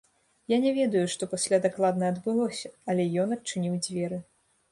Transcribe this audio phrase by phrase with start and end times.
[0.53, 4.17] Я не ведаю, што пасля дакладна адбылося, але ён адчыніў дзверы.